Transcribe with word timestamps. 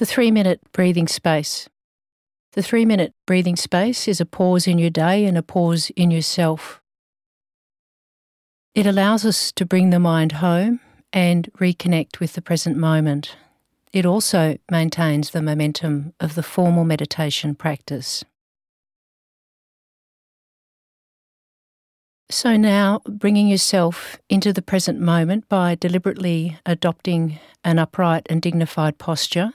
The 0.00 0.06
three 0.06 0.30
minute 0.30 0.62
breathing 0.72 1.08
space. 1.08 1.68
The 2.52 2.62
three 2.62 2.86
minute 2.86 3.12
breathing 3.26 3.56
space 3.56 4.08
is 4.08 4.18
a 4.18 4.24
pause 4.24 4.66
in 4.66 4.78
your 4.78 4.88
day 4.88 5.26
and 5.26 5.36
a 5.36 5.42
pause 5.42 5.90
in 5.90 6.10
yourself. 6.10 6.80
It 8.74 8.86
allows 8.86 9.26
us 9.26 9.52
to 9.52 9.66
bring 9.66 9.90
the 9.90 10.00
mind 10.00 10.32
home 10.40 10.80
and 11.12 11.50
reconnect 11.58 12.18
with 12.18 12.32
the 12.32 12.40
present 12.40 12.78
moment. 12.78 13.36
It 13.92 14.06
also 14.06 14.56
maintains 14.70 15.32
the 15.32 15.42
momentum 15.42 16.14
of 16.18 16.34
the 16.34 16.42
formal 16.42 16.84
meditation 16.84 17.54
practice. 17.54 18.24
So 22.30 22.56
now 22.56 23.02
bringing 23.06 23.48
yourself 23.48 24.18
into 24.30 24.54
the 24.54 24.62
present 24.62 24.98
moment 24.98 25.46
by 25.50 25.74
deliberately 25.74 26.58
adopting 26.64 27.38
an 27.62 27.78
upright 27.78 28.26
and 28.30 28.40
dignified 28.40 28.96
posture. 28.96 29.52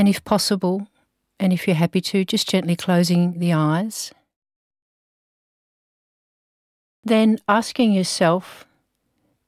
And 0.00 0.08
if 0.08 0.24
possible, 0.24 0.88
and 1.38 1.52
if 1.52 1.66
you're 1.66 1.76
happy 1.76 2.00
to, 2.00 2.24
just 2.24 2.48
gently 2.48 2.74
closing 2.74 3.38
the 3.38 3.52
eyes. 3.52 4.12
Then 7.04 7.36
asking 7.46 7.92
yourself, 7.92 8.64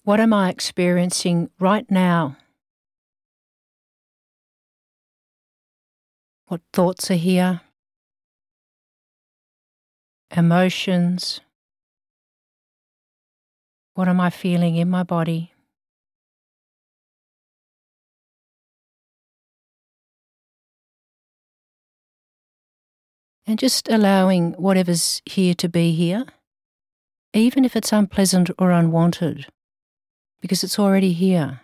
what 0.05 0.21
am 0.21 0.35
I 0.35 0.51
experiencing 0.51 1.49
right 1.59 1.91
now? 1.91 2.37
What 6.49 6.61
thoughts 6.75 7.11
are 7.11 7.15
here? 7.15 7.63
Emotions? 10.37 11.41
What 13.95 14.07
am 14.07 14.21
I 14.21 14.29
feeling 14.29 14.77
in 14.77 14.91
my 14.91 15.03
body? 15.03 15.52
And 23.53 23.59
just 23.59 23.91
allowing 23.91 24.53
whatever's 24.53 25.21
here 25.27 25.53
to 25.57 25.69
be 25.69 25.93
here, 25.93 26.25
even 27.35 27.67
if 27.67 27.77
it's 27.77 27.93
unpleasant 27.93 28.49
or 28.59 28.71
unwanted, 28.71 29.45
because 30.41 30.65
it's 30.65 30.79
already 30.79 31.13
here. 31.13 31.61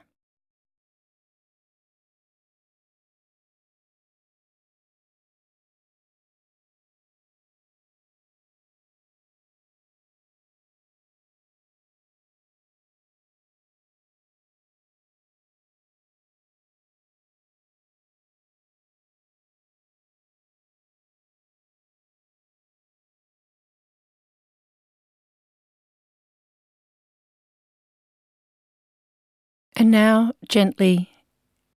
And 29.79 29.93
now 29.93 30.33
gently 30.49 31.09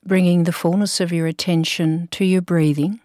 bringing 0.06 0.44
the 0.44 0.52
fullness 0.52 1.00
of 1.00 1.12
your 1.12 1.26
attention 1.26 2.08
to 2.12 2.24
your 2.24 2.40
breathing, 2.40 3.00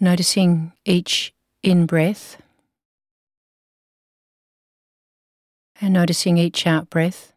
noticing 0.00 0.72
each 0.84 1.32
in 1.62 1.86
breath 1.86 2.42
and 5.80 5.94
noticing 5.94 6.38
each 6.38 6.66
out 6.66 6.90
breath 6.90 7.34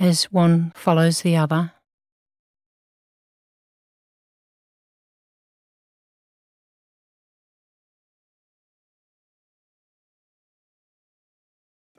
as 0.00 0.24
one 0.32 0.72
follows 0.74 1.22
the 1.22 1.36
other. 1.36 1.74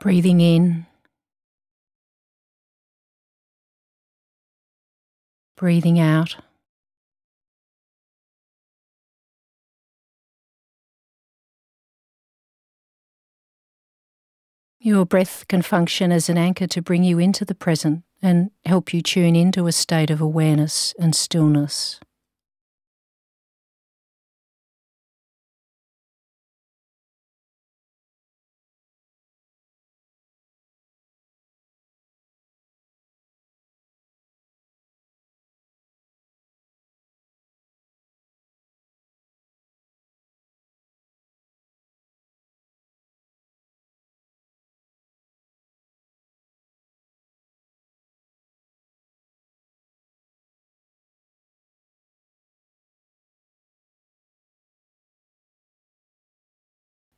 Breathing 0.03 0.41
in, 0.41 0.85
breathing 5.55 5.97
out. 5.97 6.35
Your 14.81 15.05
breath 15.05 15.47
can 15.47 15.61
function 15.61 16.11
as 16.11 16.27
an 16.27 16.37
anchor 16.37 16.67
to 16.67 16.81
bring 16.81 17.05
you 17.05 17.17
into 17.17 17.45
the 17.45 17.55
present 17.55 18.03
and 18.21 18.51
help 18.65 18.93
you 18.93 19.01
tune 19.01 19.37
into 19.37 19.67
a 19.67 19.71
state 19.71 20.09
of 20.09 20.19
awareness 20.19 20.93
and 20.99 21.15
stillness. 21.15 22.01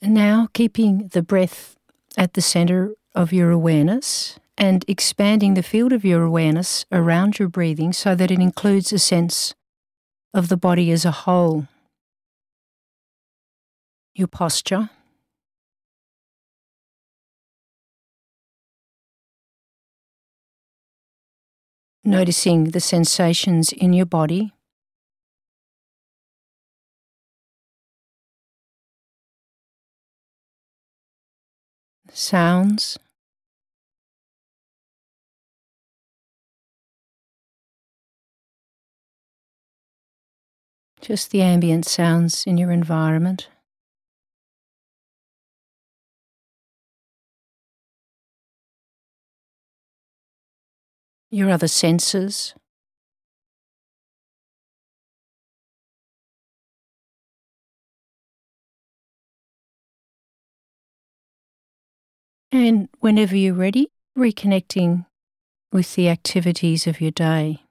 Now 0.02 0.48
keeping 0.54 1.10
the 1.14 1.22
breath 1.22 1.76
at 2.18 2.34
the 2.34 2.42
center 2.42 2.94
of 3.14 3.34
your 3.34 3.52
awareness 3.52 4.40
and 4.58 4.86
expanding 4.88 5.54
the 5.54 5.64
field 5.64 5.92
of 5.92 6.06
your 6.06 6.24
awareness 6.24 6.86
around 6.92 7.40
your 7.40 7.50
breathing 7.50 7.92
so 7.92 8.16
that 8.16 8.32
it 8.32 8.40
includes 8.40 8.94
a 8.94 9.00
sense 9.00 9.54
of 10.34 10.48
the 10.50 10.58
body 10.58 10.92
as 10.92 11.06
a 11.06 11.12
whole. 11.12 11.68
Your 14.14 14.28
posture. 14.28 14.90
Noticing 22.04 22.66
the 22.66 22.80
sensations 22.80 23.74
in 23.74 23.92
your 23.92 24.06
body. 24.06 24.55
Sounds. 32.16 32.98
Just 41.02 41.30
the 41.32 41.42
ambient 41.42 41.86
sounds 41.86 42.46
in 42.48 42.58
your 42.58 42.72
environment. 42.72 43.50
Your 51.30 51.52
other 51.52 51.68
senses. 51.68 52.56
And 62.56 62.88
whenever 63.02 63.36
you're 63.36 63.54
ready, 63.54 63.92
reconnecting 64.18 65.06
with 65.74 65.96
the 65.96 66.08
activities 66.08 66.88
of 66.88 67.02
your 67.02 67.12
day. 67.12 67.64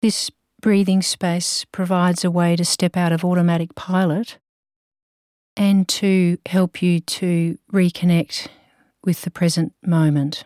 This 0.00 0.30
breathing 0.60 1.02
space 1.02 1.64
provides 1.72 2.24
a 2.24 2.30
way 2.30 2.54
to 2.54 2.64
step 2.64 2.96
out 2.96 3.10
of 3.10 3.24
automatic 3.24 3.74
pilot 3.74 4.38
and 5.56 5.88
to 5.88 6.38
help 6.46 6.80
you 6.80 7.00
to 7.00 7.58
reconnect 7.72 8.46
with 9.02 9.22
the 9.22 9.30
present 9.32 9.72
moment. 9.84 10.44